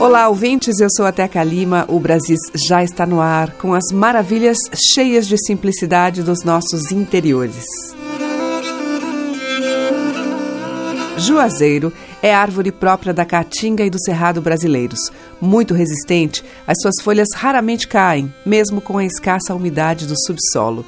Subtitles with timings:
[0.00, 0.78] Olá, ouvintes.
[0.78, 1.84] Eu sou a Teca Lima.
[1.88, 4.56] O Brasis já está no ar com as maravilhas
[4.94, 7.66] cheias de simplicidade dos nossos interiores.
[11.16, 11.92] Juazeiro
[12.22, 15.10] é árvore própria da caatinga e do cerrado brasileiros.
[15.40, 20.86] Muito resistente, as suas folhas raramente caem, mesmo com a escassa umidade do subsolo.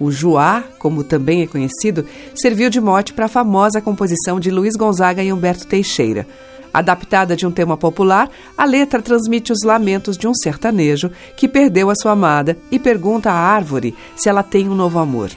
[0.00, 2.04] O Juá, como também é conhecido,
[2.34, 6.26] serviu de mote para a famosa composição de Luiz Gonzaga e Humberto Teixeira.
[6.72, 11.90] Adaptada de um tema popular, a letra transmite os lamentos de um sertanejo que perdeu
[11.90, 15.30] a sua amada e pergunta à árvore se ela tem um novo amor.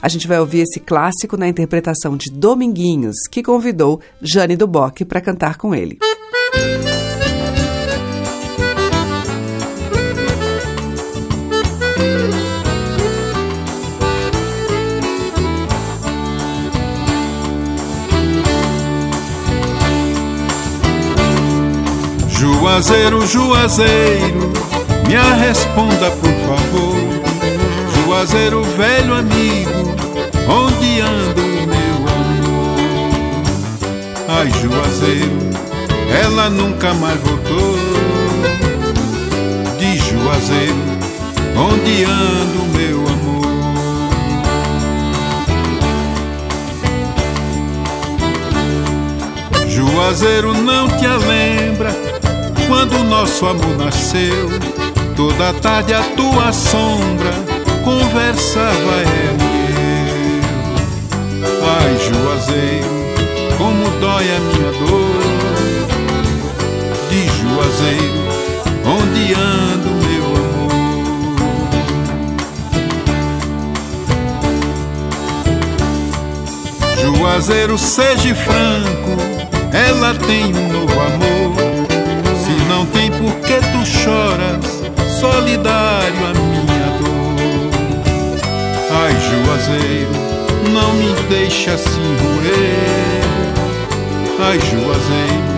[0.00, 5.20] A gente vai ouvir esse clássico na interpretação de Dominguinhos, que convidou Jane Duboc para
[5.20, 5.98] cantar com ele.
[22.68, 24.52] Juazeiro, Juazeiro,
[25.08, 26.96] me responda por favor.
[28.04, 29.96] Juazeiro, velho amigo,
[30.46, 32.76] onde anda o meu amor?
[34.28, 35.48] Ai, Juazeiro,
[36.22, 37.78] ela nunca mais voltou.
[39.78, 40.76] De Juazeiro,
[41.56, 43.48] onde anda o meu amor?
[49.66, 52.18] Juazeiro não te lembra
[52.68, 54.50] quando nosso amor nasceu.
[55.16, 57.32] Toda tarde a tua sombra
[57.82, 59.72] conversava ela e
[60.22, 61.48] eu.
[61.66, 62.94] Ai, Juazeiro,
[63.56, 65.18] como dói a minha dor.
[67.10, 68.22] De Juazeiro,
[68.84, 70.68] onde anda o meu amor?
[77.18, 79.16] Juazeiro, seja franco,
[79.72, 81.37] ela tem um novo amor
[83.28, 84.82] por que tu choras,
[85.20, 87.70] solidário a minha dor.
[88.90, 90.16] Ai, Juazeiro,
[90.72, 93.22] não me deixa assim roer.
[94.40, 95.50] Ai, Juazeiro,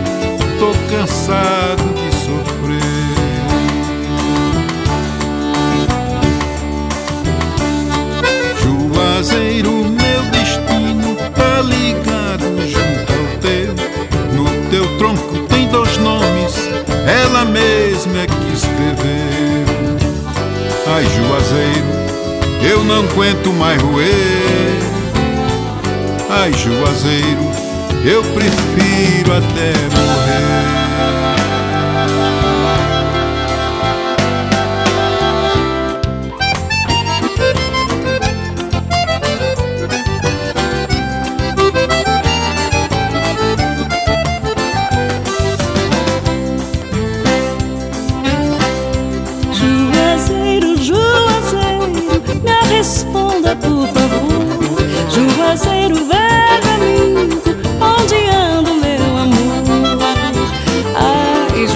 [0.59, 2.81] tô cansado de sofrer.
[8.63, 13.75] Juazeiro, meu destino tá ligado junto ao teu.
[14.35, 16.30] No teu tronco tem dois nomes
[17.11, 19.67] ela mesma é que escreveu.
[20.87, 24.81] Ai, Juazeiro, eu não aguento mais roer.
[26.29, 27.51] Ai, Juazeiro,
[28.05, 30.80] eu prefiro até morrer.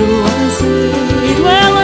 [0.02, 0.64] vejo.
[1.34, 1.83] Quando ela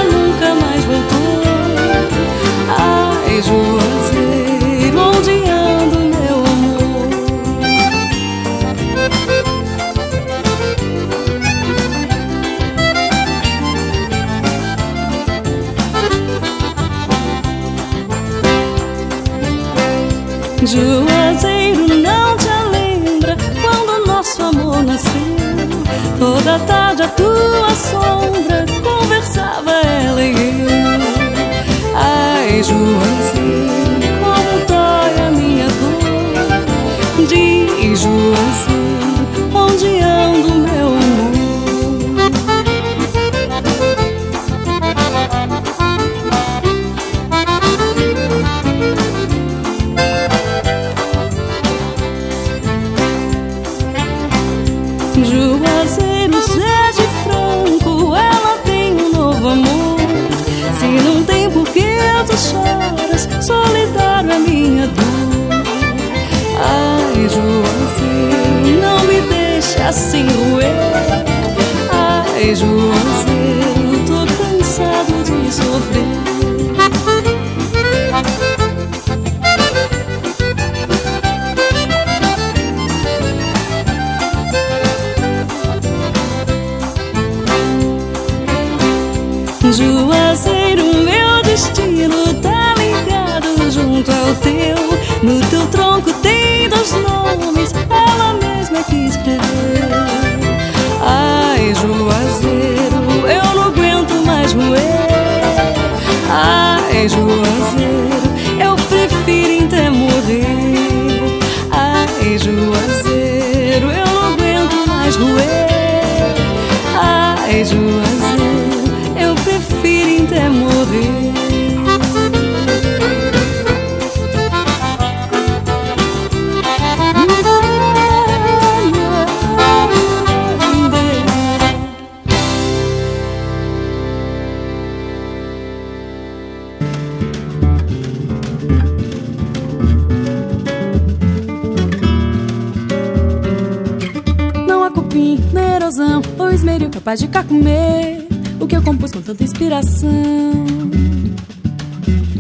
[147.11, 148.29] capaz de comer
[148.61, 150.09] o que eu compus com tanta inspiração.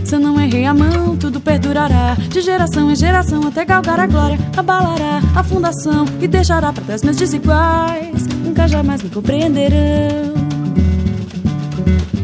[0.05, 4.07] Se eu não errei a mão, tudo perdurará de geração em geração até galgar a
[4.07, 4.39] glória.
[4.57, 8.27] Abalará a fundação e deixará para trás meus desiguais.
[8.45, 10.35] Nunca jamais me compreenderão.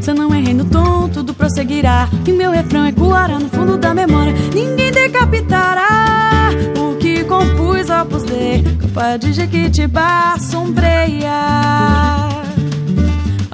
[0.00, 3.92] Se eu não errei no tom, tudo prosseguirá e meu refrão ecoará no fundo da
[3.92, 4.34] memória.
[4.54, 12.15] Ninguém decapitará o que compus Opus Dei, capaz de Jequitibá sombreia.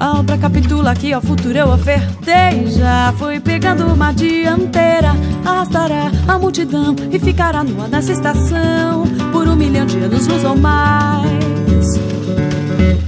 [0.03, 2.67] A obra capitula que ao futuro eu ofertei.
[2.67, 5.15] Já foi pegando uma dianteira
[5.45, 10.43] Arrastará a multidão e ficará no ar dessa estação Por um milhão de anos, luz
[10.43, 11.93] ou mais.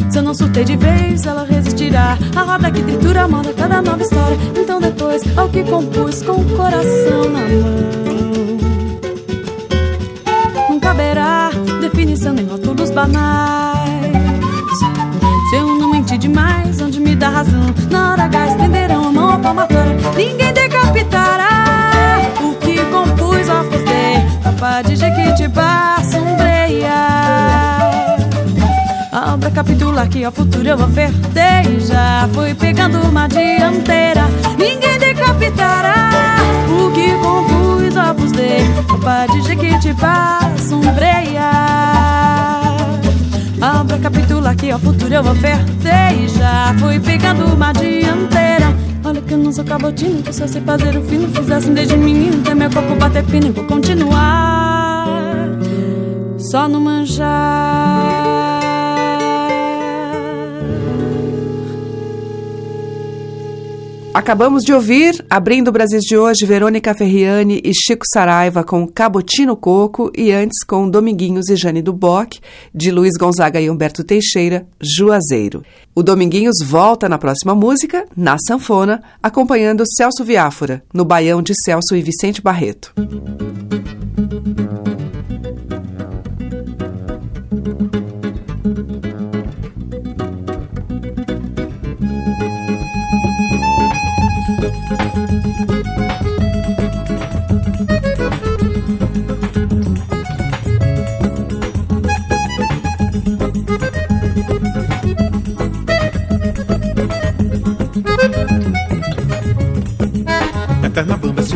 [0.10, 2.18] Se eu não surtei de vez, ela resistirá.
[2.34, 4.38] A roda que tritura a moda cada nova história.
[4.58, 8.06] Então depois, ao que compus com o coração na mão
[10.70, 11.50] Não caberá
[11.82, 13.55] definição nem rótulos banais
[17.36, 17.76] razão.
[17.92, 24.82] Na hora H estenderão a à palmatória Ninguém decapitará O que compus ao postei Tapa
[24.84, 26.94] de Jequitibá sombreia
[29.12, 34.24] A obra capitula que ao futuro eu ofertei Já fui pegando uma dianteira.
[34.58, 36.38] Ninguém decapitará
[36.70, 41.95] O que compus ao postei Tapa de Jequitibá sombreia
[43.62, 48.76] a obra capitula que ao futuro eu ofertei Já fui pegando uma dianteira.
[49.04, 51.28] Olha que eu não sou cabotino, que só sei fazer o fino.
[51.30, 55.06] Fizessem desde menino, até meu corpo bater pino Vou continuar
[56.38, 58.15] Só no manjar
[64.16, 69.58] Acabamos de ouvir, abrindo o Brasil de hoje, Verônica Ferriani e Chico Saraiva com Cabotino
[69.58, 72.40] Coco e antes com Dominguinhos e Jane Duboc,
[72.74, 75.66] de Luiz Gonzaga e Humberto Teixeira, Juazeiro.
[75.94, 81.94] O Dominguinhos volta na próxima música, na sanfona, acompanhando Celso Viáfora, no Baião de Celso
[81.94, 82.94] e Vicente Barreto.
[82.96, 84.95] Eterna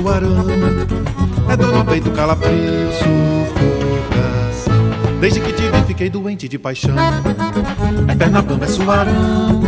[0.09, 0.23] bamba
[1.47, 4.73] é É dor no peito, calafrio, sufocação.
[5.19, 6.95] Desde que te vi fiquei doente de paixão.
[8.11, 9.61] Eterna bamba é suarão.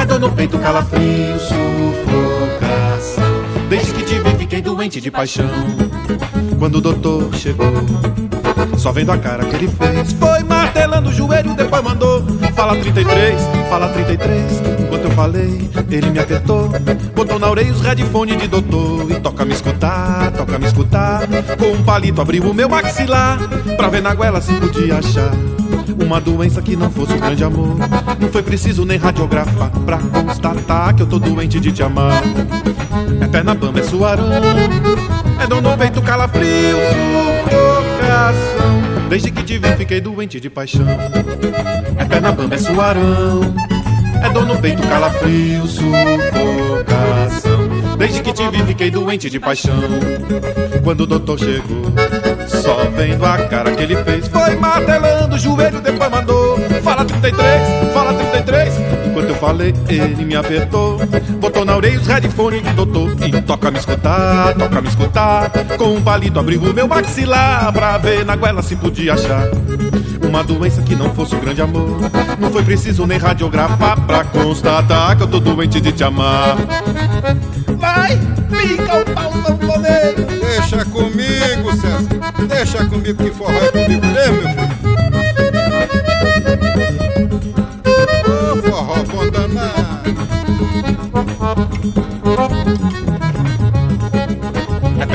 [0.00, 3.24] É dor no peito, calafrio, sufocação.
[3.68, 5.50] Desde que te vi fiquei doente de paixão.
[6.58, 7.70] Quando o doutor chegou
[8.76, 10.12] Só vendo a cara que ele fez.
[10.12, 12.24] Foi martelando o joelho, depois mandou.
[12.54, 16.70] Fala 33, fala 33 Enquanto eu falei, ele me apertou.
[17.14, 19.10] Botou na orelha os headphones de doutor.
[19.10, 21.22] E toca me escutar, toca me escutar.
[21.58, 23.38] Com um palito abriu o meu maxilar.
[23.76, 25.32] Pra ver na goela se podia achar
[26.04, 27.76] uma doença que não fosse o grande amor.
[28.20, 32.22] Não foi preciso nem radiografar pra constatar que eu tô doente de te amar.
[33.20, 34.26] É perna bamba, é suarão,
[35.40, 36.76] é dor no peito, calafrio,
[37.44, 38.55] sufocação.
[39.08, 40.86] Desde que te vi fiquei doente de paixão.
[41.98, 43.40] É perna bamba, é suarão,
[44.22, 46.36] é dor no peito, calafrio, sufocação.
[47.96, 49.78] Desde que te vi fiquei doente de paixão.
[50.82, 51.84] Quando o doutor chegou,
[52.46, 56.58] só vendo a cara que ele fez, foi martelando o joelho, depois mandou.
[56.82, 59.05] Fala 33, fala 33.
[59.16, 60.98] Enquanto eu falei, ele me apertou.
[61.40, 63.16] Botou na orelha os headphones de doutor.
[63.26, 65.50] E toca me escutar, toca me escutar.
[65.78, 69.48] Com um palito abriu o meu maxilar pra ver na goela se podia achar.
[70.22, 71.98] Uma doença que não fosse o um grande amor.
[72.38, 76.54] Não foi preciso nem radiografar pra constatar que eu tô doente de te amar.
[77.78, 78.18] Vai,
[78.50, 80.26] pica o pau sanfoneiro.
[80.26, 81.46] Deixa comigo
[82.46, 84.95] deixar comigo que forró é comigo mesmo, meu filho.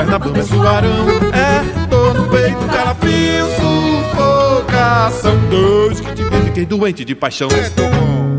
[0.02, 3.46] Perna bamba, é suarão, é dor no peito, calafrio,
[4.16, 5.38] sufocação.
[5.50, 7.48] Dois que te vi, fiquei doente de paixão.
[7.52, 8.31] É, bom.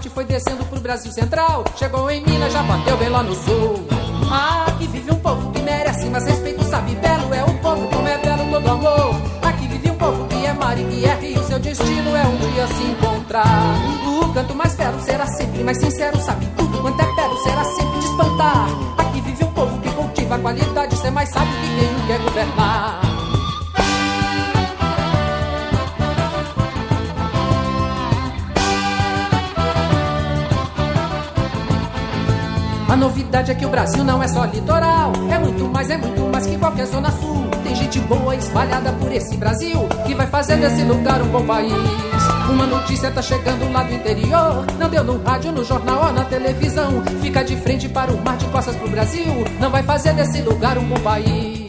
[0.00, 1.62] Norte foi descendo pro Brasil Central.
[1.76, 3.86] Chegou em Minas, já bateu bem lá no sul.
[4.32, 8.08] Ah, aqui vive um povo que merece mais respeito, sabe belo é o povo, como
[8.08, 9.14] é belo todo amor.
[9.42, 12.36] Aqui vive um povo que é mar e que é rio, seu destino é um
[12.36, 13.74] dia se encontrar.
[14.06, 17.98] O canto mais belo será sempre mais sincero, sabe tudo quanto é belo, será sempre
[17.98, 18.68] de espantar.
[18.96, 22.79] Aqui vive um povo que cultiva a qualidade, ser mais sábio que quem quer governar.
[33.40, 36.46] Novidade é que o Brasil não é só litoral, é muito mais, é muito mais
[36.46, 37.48] que qualquer zona sul.
[37.64, 41.72] Tem gente boa espalhada por esse Brasil que vai fazer desse lugar um bom país.
[42.50, 46.24] Uma notícia tá chegando lá do interior, não deu no rádio, no jornal ou na
[46.24, 47.02] televisão.
[47.22, 50.76] Fica de frente para o mar de costas pro Brasil, não vai fazer desse lugar
[50.76, 51.59] um bom país.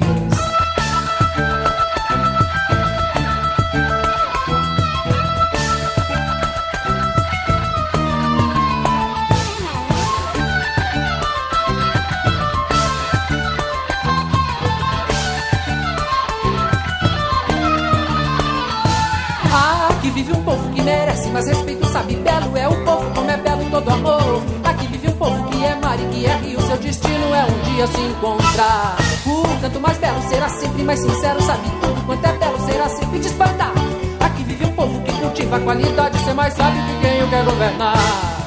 [21.42, 24.44] Mais respeito, sabe belo é o povo, como é belo todo amor.
[24.64, 27.74] Aqui vive um povo que é mar e que é rio, seu destino é um
[27.74, 28.96] dia se encontrar.
[29.26, 33.20] O canto mais belo será sempre mais sincero, sabe tudo quanto é belo será sempre
[33.20, 33.72] de espantar.
[34.20, 37.44] Aqui vive um povo que cultiva a qualidade, ser mais sábio que quem eu quer
[37.44, 38.41] governar.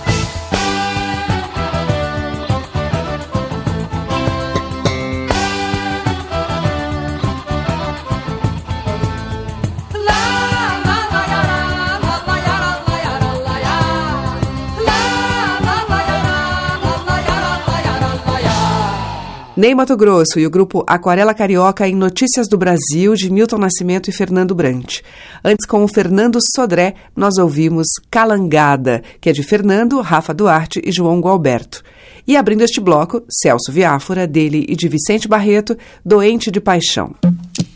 [19.57, 24.11] Ney Mato Grosso e o grupo Aquarela Carioca em Notícias do Brasil, de Milton Nascimento
[24.11, 24.99] e Fernando Brant.
[25.45, 30.91] Antes, com o Fernando Sodré, nós ouvimos Calangada, que é de Fernando, Rafa Duarte e
[30.91, 31.85] João Gualberto.
[32.27, 37.15] E abrindo este bloco, Celso Viáfora, dele e de Vicente Barreto, Doente de Paixão.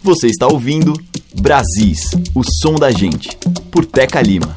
[0.02, 0.94] Você está ouvindo
[1.40, 3.28] Brasis, o som da gente,
[3.70, 4.52] por Teca Lima.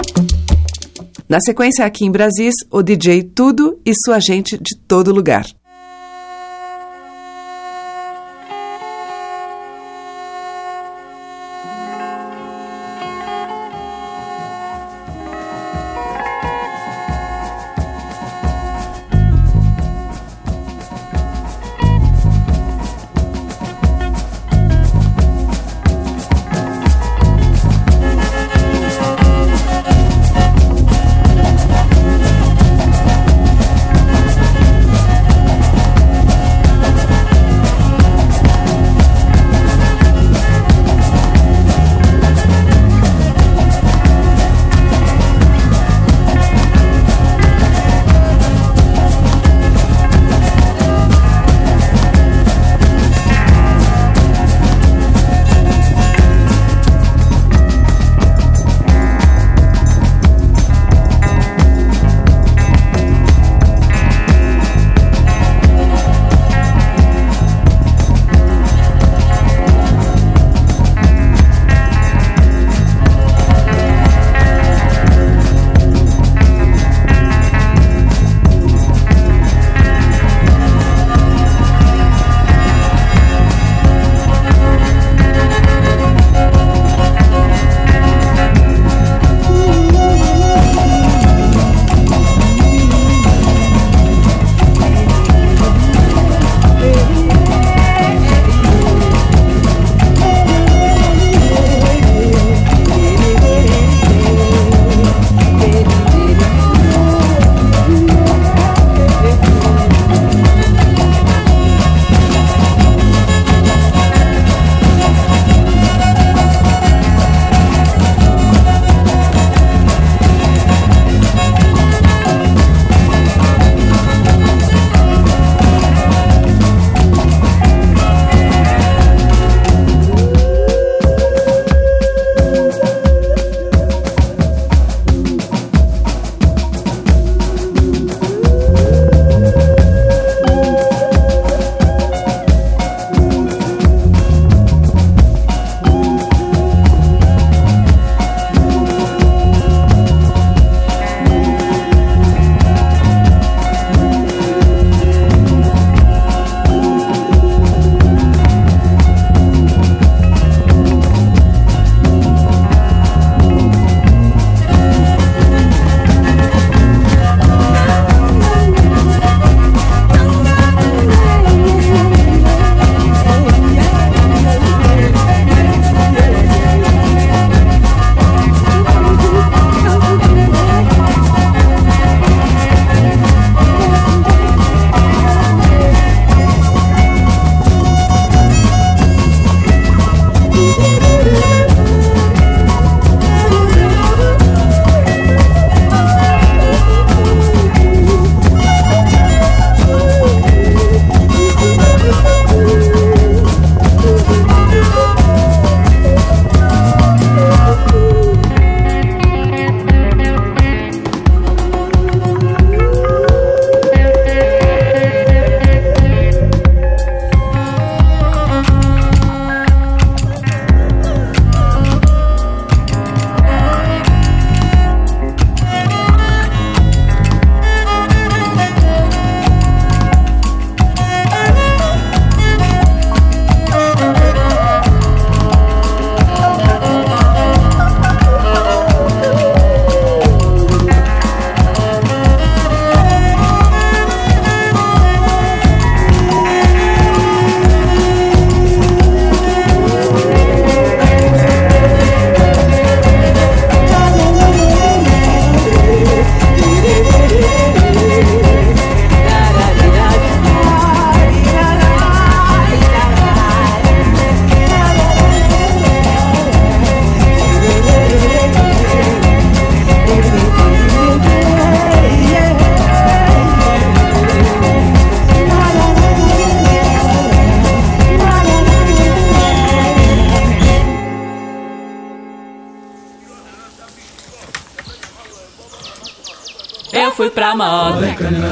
[1.30, 5.46] Na sequência, aqui em Brasis, o DJ Tudo e sua gente de todo lugar.
[11.64, 11.91] Amen.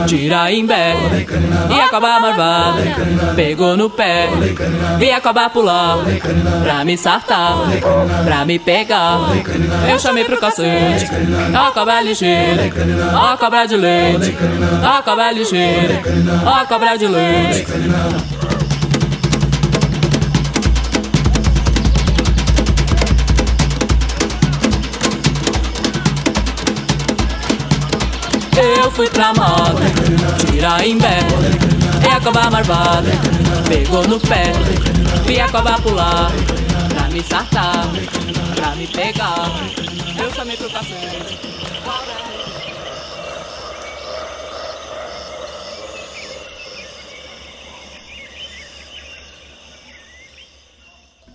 [0.10, 0.96] Tira imbé,
[1.70, 2.82] e a cobra marvada
[3.36, 4.28] pegou no pé,
[4.98, 6.00] vi a pular,
[6.64, 7.58] pra me sartar,
[8.26, 9.20] pra me pegar.
[9.88, 11.06] Eu chamei pro cacete,
[11.54, 12.72] a cobra ligeira,
[13.14, 14.36] a cobra de leite,
[14.84, 16.02] a cobra ligeira,
[16.44, 17.68] a cobra de leite.
[29.00, 29.80] Fui tramado,
[30.52, 31.20] tira em pé,
[32.04, 33.10] e a cobra marvada
[33.70, 34.52] pegou no pé,
[35.26, 36.30] vi a cobra pular,
[36.90, 37.88] pra me sartar,
[38.58, 39.52] pra me pegar.
[40.22, 41.49] Eu chamei pro cacete.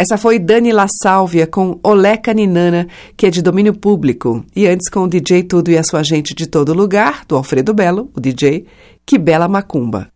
[0.04, 2.86] Essa foi Dani La Sálvia com Olé Caninana,
[3.16, 4.44] que é de domínio público.
[4.54, 7.72] E antes com o DJ Tudo e a sua gente de todo lugar, do Alfredo
[7.72, 8.66] Belo, o DJ,
[9.06, 10.08] Que Bela Macumba.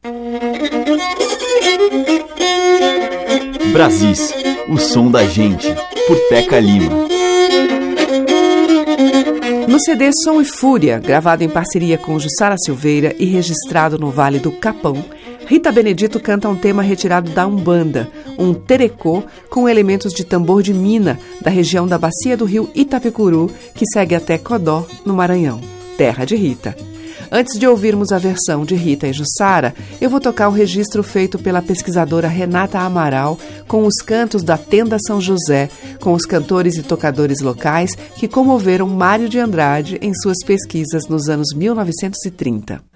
[3.73, 4.35] Brasis,
[4.69, 5.75] o som da gente,
[6.07, 6.93] por Teca Lima.
[9.67, 14.39] No CD Som e Fúria, gravado em parceria com Jussara Silveira e registrado no Vale
[14.39, 15.03] do Capão,
[15.49, 18.07] Rita Benedito canta um tema retirado da Umbanda,
[18.39, 23.51] um terecô com elementos de tambor de mina da região da bacia do rio Itapecuru,
[23.75, 25.59] que segue até Codó, no Maranhão,
[25.97, 26.77] terra de Rita.
[27.33, 31.39] Antes de ouvirmos a versão de Rita e Jussara, eu vou tocar o registro feito
[31.39, 36.83] pela pesquisadora Renata Amaral com os cantos da Tenda São José, com os cantores e
[36.83, 42.88] tocadores locais que comoveram Mário de Andrade em suas pesquisas nos anos 1930.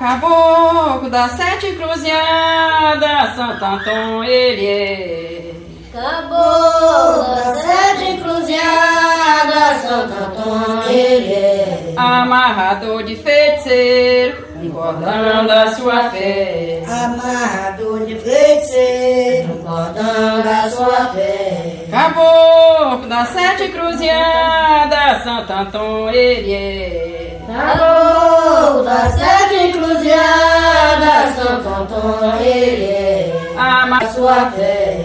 [0.00, 5.52] Caboclo da sete cruzilhadas, Santo Antônio ele é.
[5.92, 11.92] Caboclo da sete cruzilhadas, Santo Antônio ele é.
[11.98, 16.82] Amarrador de feiticeiro, cordão da sua fé.
[16.88, 21.84] Amarrador de feiticeiro, cordão da sua fé.
[21.90, 27.39] Caboclo da sete cruzilhadas, Santo Antônio ele é.
[27.50, 33.32] Caboclo da sete encruzilhadas, Santo Antônio ele é.
[33.58, 35.04] Ama sua fé.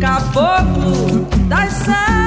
[0.00, 2.21] Caboclo das sete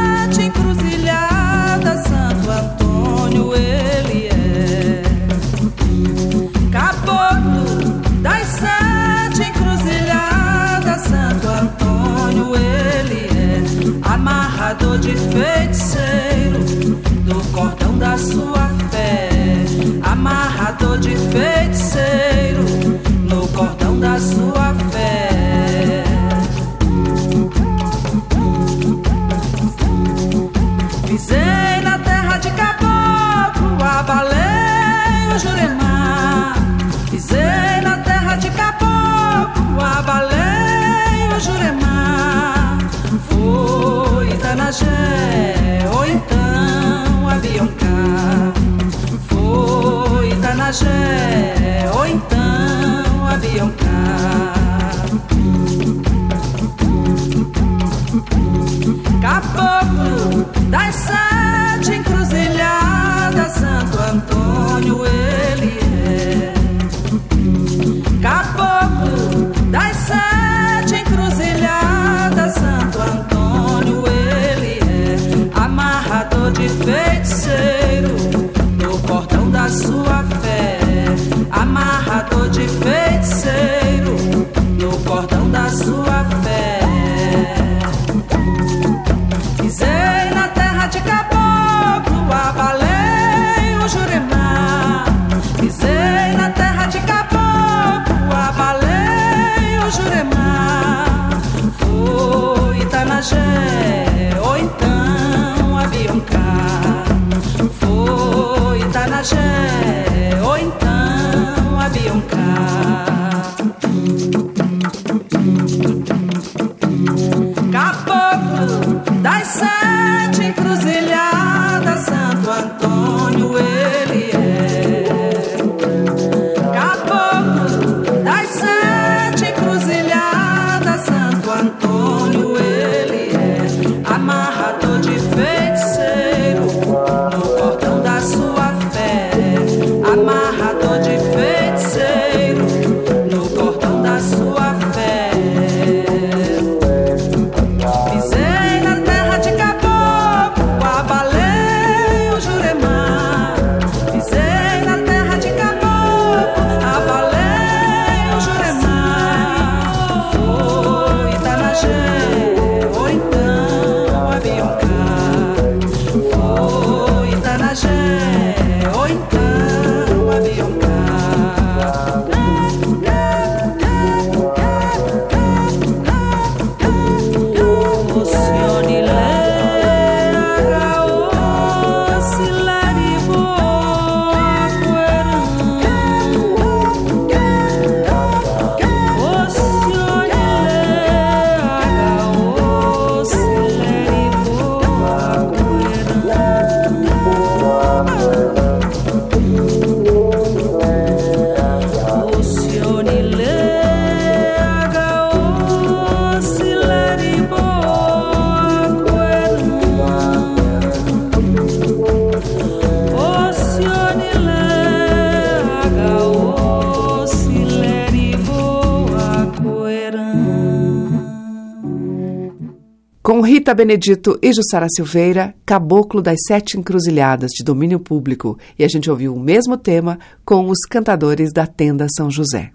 [223.42, 228.56] Rita Benedito e Jussara Silveira, Caboclo das Sete Encruzilhadas, de domínio público.
[228.78, 232.70] E a gente ouviu o mesmo tema com os cantadores da Tenda São José.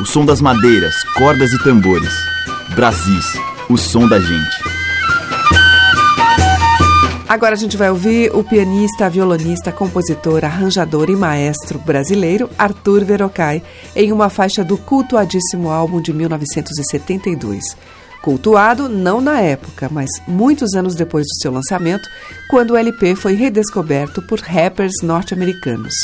[0.00, 2.12] O som das madeiras, cordas e tambores.
[2.74, 3.26] Brasis,
[3.70, 4.81] o som da gente.
[7.32, 13.62] Agora a gente vai ouvir o pianista, violonista, compositor, arranjador e maestro brasileiro Arthur Verocai
[13.96, 17.74] em uma faixa do cultuadíssimo álbum de 1972.
[18.20, 22.06] Cultuado não na época, mas muitos anos depois do seu lançamento,
[22.50, 25.94] quando o LP foi redescoberto por rappers norte-americanos.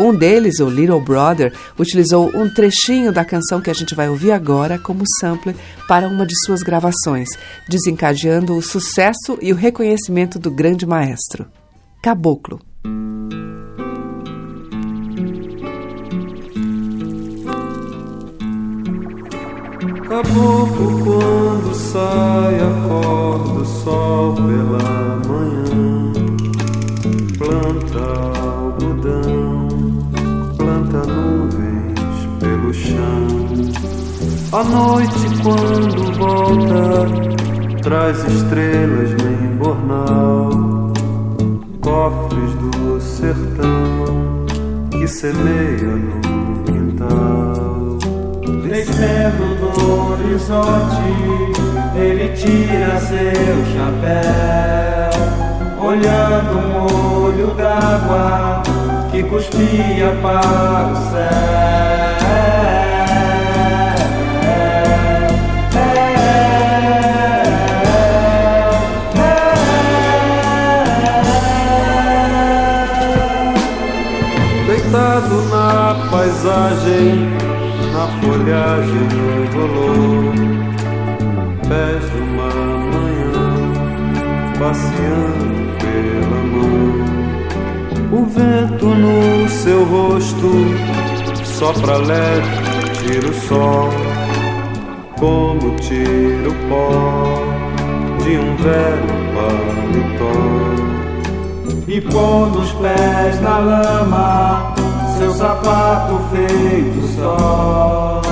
[0.00, 4.32] Um deles, o Little Brother, utilizou um trechinho da canção que a gente vai ouvir
[4.32, 5.54] agora como sample
[5.86, 7.28] para uma de suas gravações,
[7.68, 11.46] desencadeando o sucesso e o reconhecimento do grande maestro.
[12.02, 12.62] Caboclo.
[20.08, 26.12] Caboclo quando sai, acorda o sol pela manhã,
[27.36, 28.39] planta
[34.52, 37.06] A noite, quando volta,
[37.82, 40.50] traz estrelas no embornal,
[41.80, 44.44] cofres do sertão
[44.90, 47.98] que semeia no quintal.
[48.64, 51.06] Descendo do horizonte,
[51.94, 55.12] ele tira seu chapéu,
[55.80, 58.64] olhando um olho d'água
[59.12, 62.09] que cuspia para o céu.
[76.70, 79.08] Na folhagem
[79.52, 80.32] rolou,
[81.68, 82.50] pés de uma
[82.92, 83.48] manhã,
[84.56, 86.80] passeando pela mão.
[88.12, 90.50] O vento no seu rosto
[91.44, 92.60] sopra leve,
[93.02, 93.88] tira o sol,
[95.18, 97.42] como tira o pó
[98.22, 100.38] de um velho paletó.
[101.88, 104.69] E pondo os pés na lama,
[105.20, 108.22] seu sapato feito só,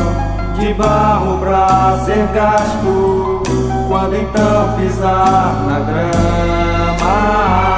[0.59, 3.43] de barro pra ser gasto,
[3.89, 7.78] quando então pisar na grama.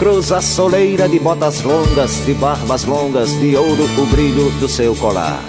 [0.00, 4.96] Cruza a soleira de botas longas, de barbas longas, de ouro o brilho do seu
[4.96, 5.44] colar.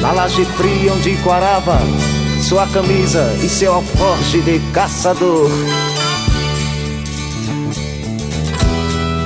[0.00, 1.80] Na laje fria onde quarava,
[2.48, 5.50] sua camisa e seu alforje de caçador.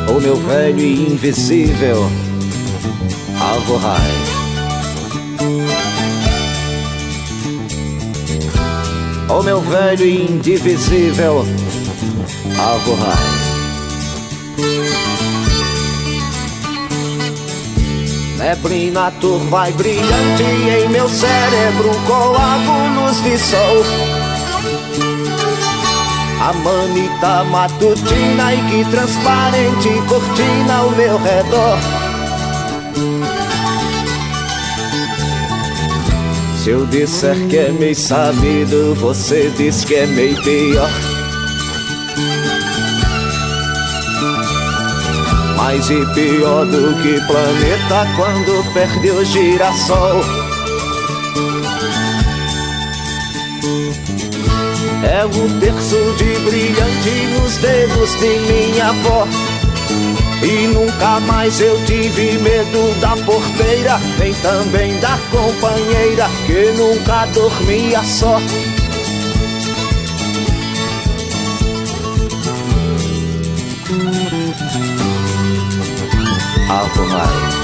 [0.09, 2.11] O meu velho e invisível
[9.29, 11.45] O meu velho indivisível
[12.59, 13.53] Alvorrai.
[18.39, 23.85] Neblina turva e brilhante em meu cérebro coágulos de sol.
[26.41, 32.02] A manita matutina e que transparente cortina ao meu redor.
[36.63, 40.89] Se eu disser que é meio sabido, você diz que é meio pior.
[45.57, 50.21] Mais e pior do que planeta quando perde o girassol.
[55.03, 59.27] É o terço de brilhante nos dedos de minha avó.
[60.43, 68.03] E nunca mais eu tive medo da porteira, nem também da companheira que nunca dormia
[68.03, 68.41] só.
[76.69, 77.63] Alvorrai.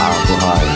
[0.00, 0.36] Alvorrai.
[0.38, 0.75] Alvorrai.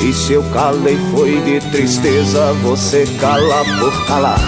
[0.00, 4.40] E se eu calei foi de tristeza, você cala por calar.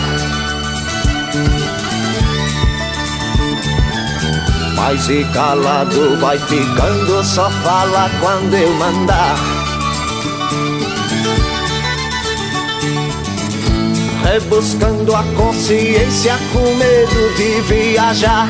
[4.76, 9.36] Mas e calado vai ficando, só fala quando eu mandar.
[14.22, 18.48] Rebuscando a consciência com medo de viajar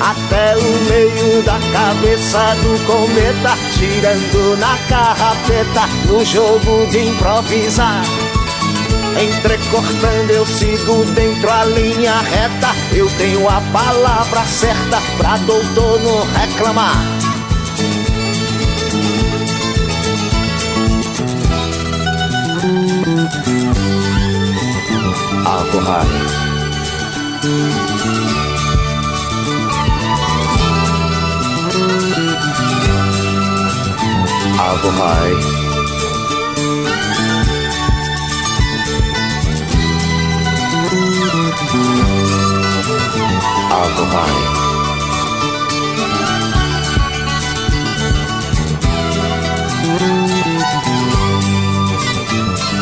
[0.00, 8.02] até o meio da cabeça do cometa, tirando na carrapeta no jogo de improvisar.
[9.20, 16.24] Entrecortando eu sigo dentro a linha reta, eu tenho a palavra certa pra doutor não
[16.32, 17.18] reclamar.
[34.68, 35.32] Alcorrai.
[43.72, 44.58] Alcorrai.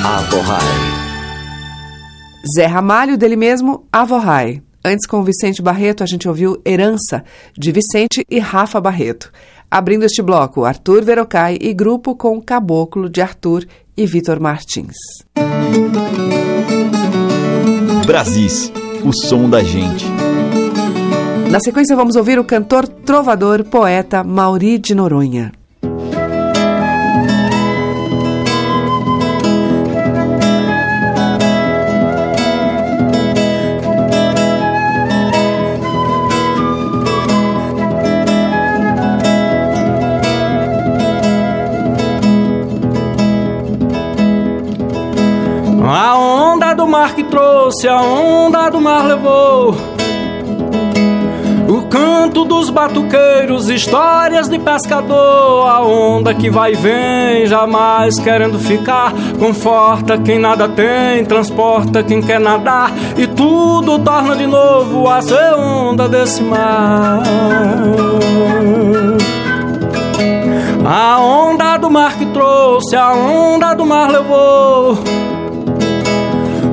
[0.05, 0.59] Alcorrai.
[2.57, 4.61] Zé Ramalho, dele mesmo, Avorrai.
[4.85, 7.25] Antes, com Vicente Barreto, a gente ouviu Herança,
[7.59, 9.33] de Vicente e Rafa Barreto.
[9.77, 14.97] Abrindo este bloco, Arthur Verocai e grupo com Caboclo, de Arthur e Vitor Martins.
[18.07, 18.73] Brasis,
[19.05, 20.07] o som da gente.
[21.51, 25.53] Na sequência, vamos ouvir o cantor, trovador, poeta Mauri de Noronha.
[47.77, 49.75] Trouxe, a onda do mar levou.
[51.69, 55.69] O canto dos batuqueiros, histórias de pescador.
[55.69, 59.13] A onda que vai e vem, jamais querendo ficar.
[59.39, 62.93] Conforta quem nada tem, transporta quem quer nadar.
[63.17, 67.23] E tudo torna de novo a ser onda desse mar.
[70.85, 74.97] A onda do mar que trouxe, a onda do mar levou.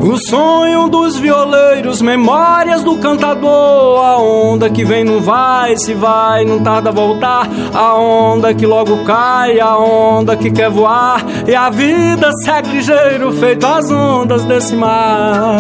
[0.04, 4.04] O sonho dos violeiros, memórias do cantador.
[4.04, 7.48] A onda que vem não vai, se vai, não tarda a voltar.
[7.74, 11.26] A onda que logo cai, a onda que quer voar.
[11.48, 15.58] E a vida segue ligeiro, feito as ondas desse mar.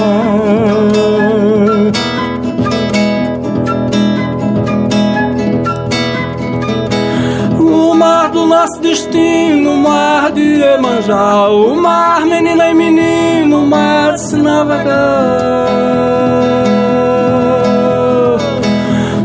[8.03, 14.35] Mar do nosso destino, mar de Iemanjá, o mar menina e menino, o mar se
[14.35, 15.67] navegar.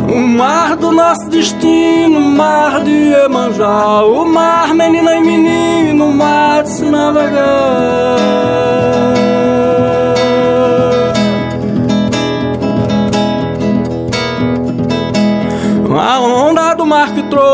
[0.08, 6.64] O mar do nosso destino, mar de Iemanjá, o mar menina e menino, o mar
[6.64, 8.18] se navegar.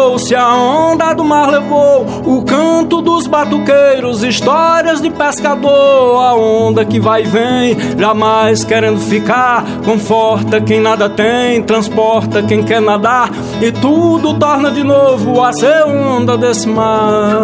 [0.05, 6.23] Trouxe, a onda do mar levou o canto dos batuqueiros, histórias de pescador.
[6.23, 9.65] A onda que vai e vem, jamais querendo ficar.
[9.83, 13.31] Conforta quem nada tem, transporta quem quer nadar.
[13.63, 17.41] E tudo torna de novo a ser onda desse mar.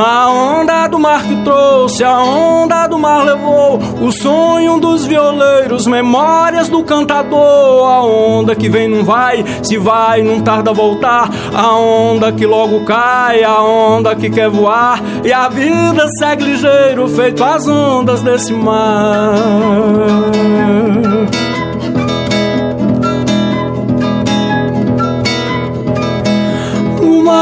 [0.00, 5.88] A onda do mar que trouxe, a onda do mar levou o sonho dos violeiros,
[5.88, 7.90] memórias do cantador.
[7.90, 11.28] A onda que vem não vai, se vai não tarda a voltar.
[11.52, 15.02] A onda que logo cai, a onda que quer voar.
[15.24, 19.34] E a vida segue ligeiro, feito as ondas desse mar.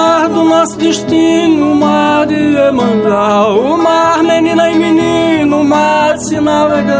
[0.07, 6.28] Mar nosso destino, o mar de Emanjá, o mar, menina e menino, o mar de
[6.28, 6.94] se navegar.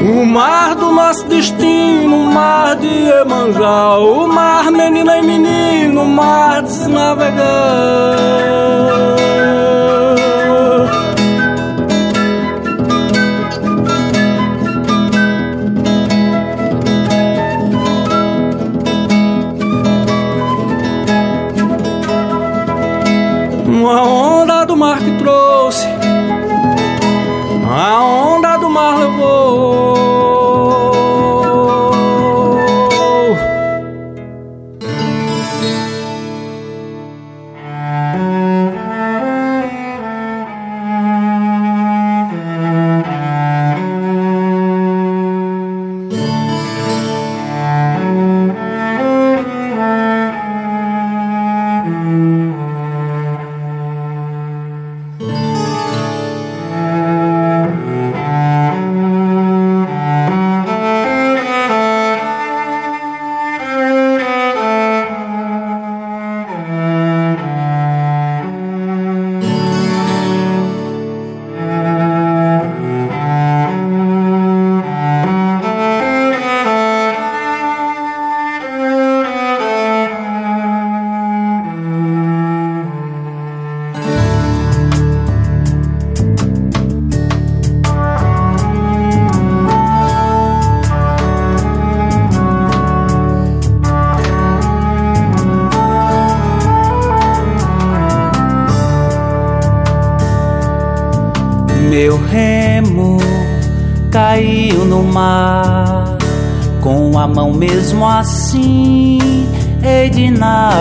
[0.00, 6.08] O mar do nosso destino, o mar de Emanjá, o mar, menina e menino, o
[6.08, 7.38] mar de se navegar.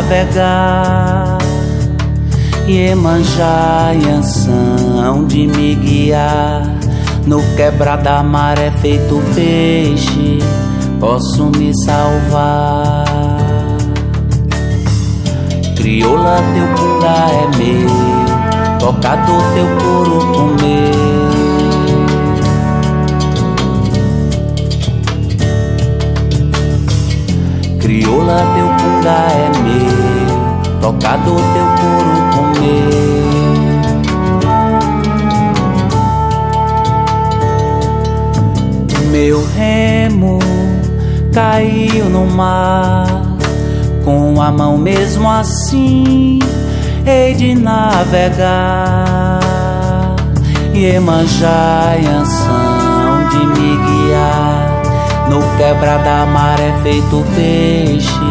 [0.07, 1.37] Navegar.
[2.65, 2.89] E
[4.09, 6.63] Anção de me guiar.
[7.25, 10.39] No quebra da maré feito peixe,
[10.99, 13.05] posso me salvar.
[15.75, 17.89] Crioula, teu punga é meu,
[18.79, 20.97] tocador, teu couro com meu.
[27.79, 33.17] Crioula, teu punga é meu, tocador, teu couro com meu.
[39.57, 40.37] Remo
[41.33, 43.07] caiu no mar,
[44.05, 46.39] com a mão mesmo assim,
[47.05, 49.39] hei de navegar.
[50.73, 54.77] Iemanjá e Anção de me guiar
[55.29, 58.26] no quebra da maré feito peixe,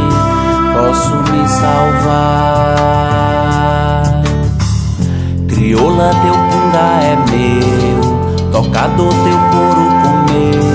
[8.97, 10.67] tocador, teu couro comeu.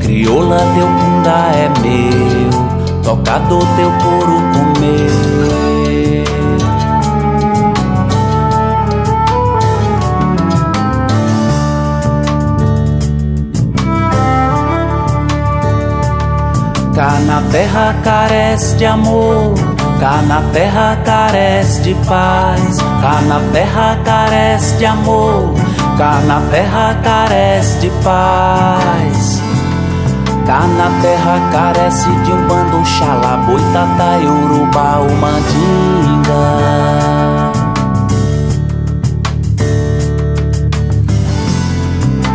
[0.00, 2.50] Crioula, teu punga é meu,
[3.02, 5.28] tocador, teu couro comeu.
[16.94, 19.54] Cá na terra carece de amor,
[19.98, 25.54] cá na terra carece de paz, cá na terra carece de amor,
[25.96, 29.42] cá na terra carece de paz.
[30.46, 36.46] Cá na terra carece de um bando xalá, boitatá, urubá, mandinga.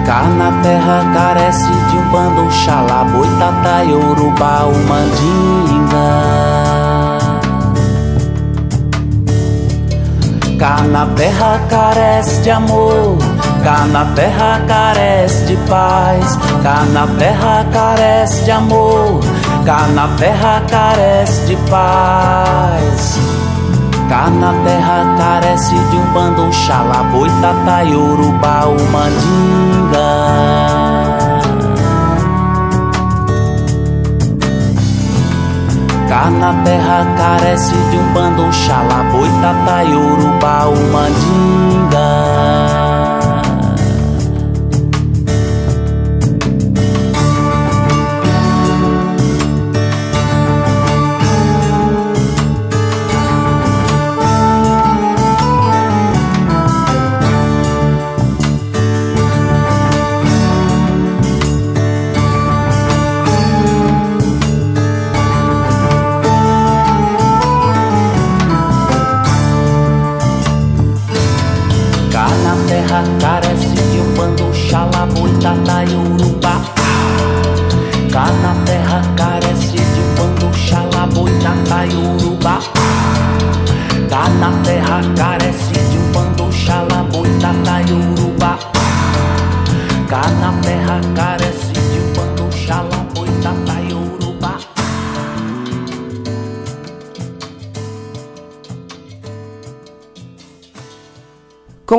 [0.05, 6.72] Cá na terra carece de um bando xalá, boitatá, urubá, mandinga.
[10.59, 13.17] Cá na terra carece de amor,
[13.63, 19.19] cá na terra carece de paz, cá na terra carece de amor,
[19.65, 23.19] cá na terra carece de paz.
[24.09, 28.77] Cá na terra carece de um bando xalá, boitatá, urubá, o
[36.13, 39.83] Cá na terra carece de um bando xalá, boitatá,
[40.69, 42.92] o mandinga.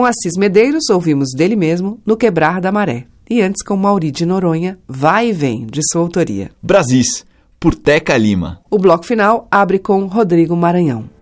[0.04, 3.06] Com Assis Medeiros, ouvimos dele mesmo No Quebrar da Maré.
[3.30, 6.50] E antes com Mauri de Noronha, Vai e Vem, de sua autoria.
[6.62, 7.24] Brasis,
[7.58, 8.60] por Teca Lima.
[8.70, 11.13] O bloco final abre com Rodrigo Maranhão.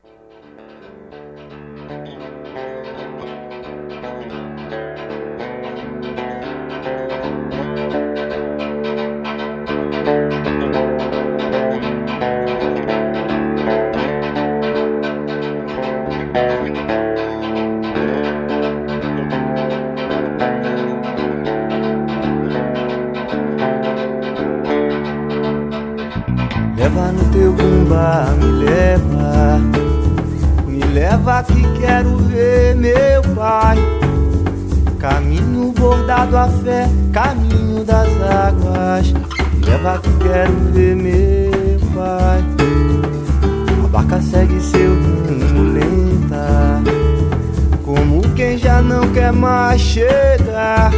[48.63, 50.93] Já não quer mais chegar.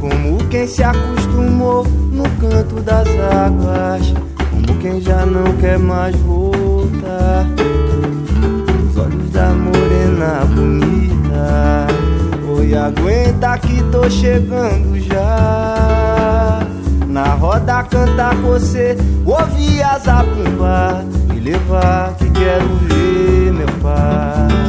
[0.00, 4.14] Como quem se acostumou no canto das águas.
[4.50, 7.46] Como quem já não quer mais voltar.
[8.88, 11.86] Os olhos da morena bonita.
[12.56, 16.60] Oi, aguenta que tô chegando já.
[17.06, 21.04] Na roda cantar você, ouvir a zabumba.
[21.28, 24.67] Me levar que quero ver meu pai.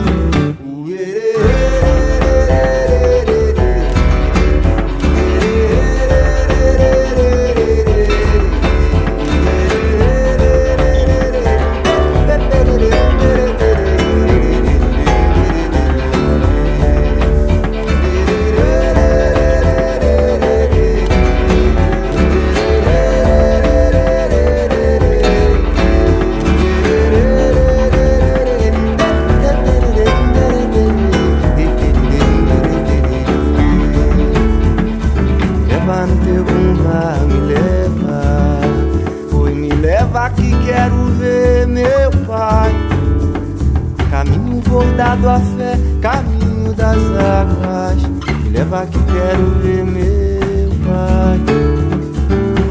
[45.09, 48.03] Caminho bordado a fé, caminho das águas.
[48.43, 51.39] Me leva que quero ver meu pai.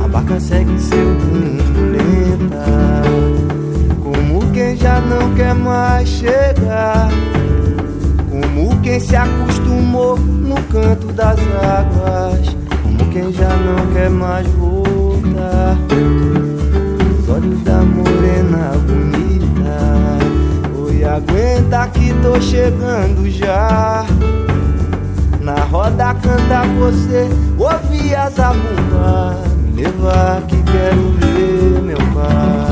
[0.05, 1.59] A barca segue seu rumo
[1.91, 3.03] lenta.
[4.03, 7.09] Como quem já não quer mais chegar.
[8.30, 12.57] Como quem se acostumou no canto das águas.
[12.82, 14.78] Como quem já não quer mais voltar.
[22.22, 24.04] Tô chegando já.
[25.40, 29.36] Na roda canta você, ouvi a zabumba.
[29.72, 32.67] Me levar que quero ver meu pai.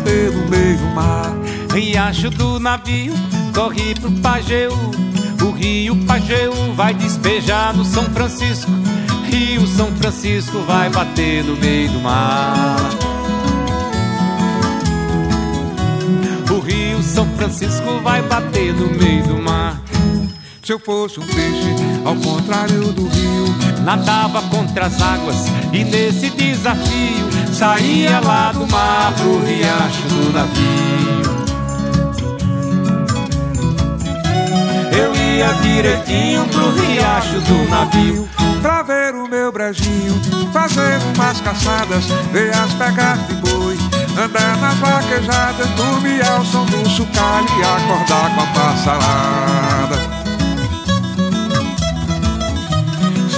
[0.00, 1.30] No meio mar.
[1.72, 3.12] Riacho do navio
[3.54, 4.72] corre pro Pajeú.
[5.42, 8.70] O rio Pajeú vai despejar no São Francisco.
[9.30, 12.76] Rio São Francisco vai bater no meio do mar.
[16.50, 19.80] O rio São Francisco vai bater no meio do mar.
[20.62, 21.74] Se eu fosse um peixe,
[22.04, 25.36] ao contrário do rio, nadava contra as águas
[25.72, 31.30] e nesse desafio saía lá do mar pro riacho do navio.
[35.40, 38.28] ia direitinho pro riacho do navio
[38.62, 40.14] Pra ver o meu brejinho
[40.52, 43.78] Fazer umas caçadas Ver as pegas de boi
[44.22, 49.69] Andar nas vaquejadas Dormir ao som do chocalho E acordar com a passarada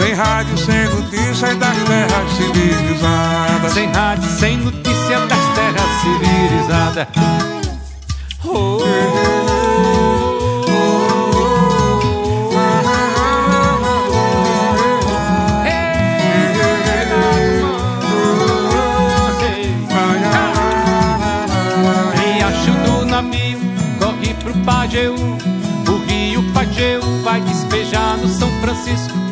[0.02, 7.06] Sem rádio, sem notícia das terras civilizadas Sem rádio, sem notícia das terras civilizadas
[8.44, 8.82] oh.
[24.64, 29.31] Pajeú, o rio Pajeú vai despejar no São Francisco.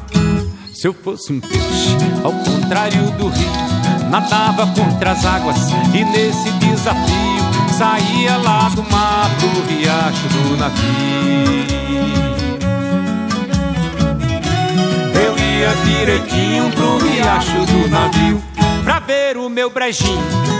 [0.81, 3.51] Se eu fosse um peixe, ao contrário do rio,
[4.09, 5.57] nadava contra as águas
[5.93, 7.45] e nesse desafio
[7.77, 11.67] saía lá do mar pro riacho do navio.
[15.13, 18.41] Eu ia direitinho pro riacho do navio
[18.83, 20.17] pra ver o meu brejinho,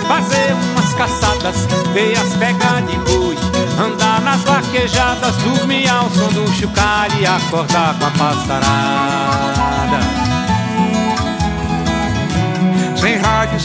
[0.08, 1.66] fazer umas caçadas,
[1.96, 3.36] ver as pegas de boi,
[3.84, 9.51] andar nas vaquejadas, dormir ao som do chocalho e acordar com a passarada.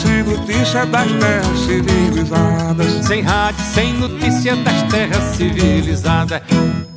[0.06, 3.06] Sem notícia das terras civilizadas.
[3.06, 6.95] Sem rádio, sem notícia das terras civilizadas.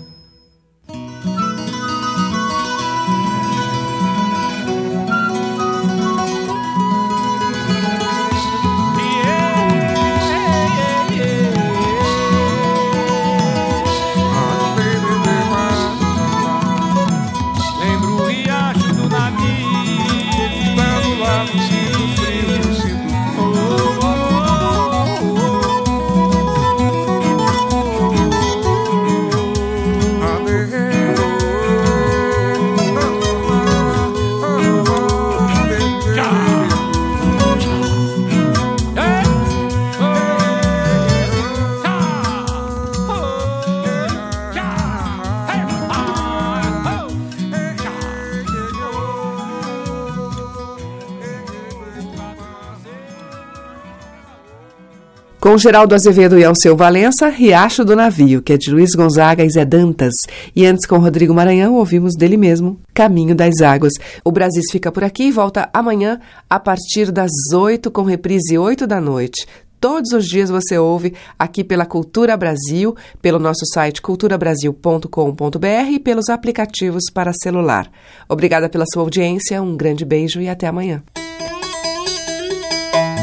[55.50, 59.50] Com Geraldo Azevedo e Alceu Valença, Riacho do Navio, que é de Luiz Gonzaga e
[59.50, 60.14] Zé Dantas.
[60.56, 63.93] E antes, com Rodrigo Maranhão, ouvimos dele mesmo, Caminho das Águas.
[64.24, 68.86] O Brasis fica por aqui e volta amanhã, a partir das 8, com reprise 8
[68.86, 69.47] da noite.
[69.80, 76.30] Todos os dias você ouve aqui pela Cultura Brasil, pelo nosso site culturabrasil.com.br e pelos
[76.30, 77.89] aplicativos para celular.
[78.30, 81.02] Obrigada pela sua audiência, um grande beijo e até amanhã.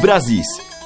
[0.01, 0.66] Brasis.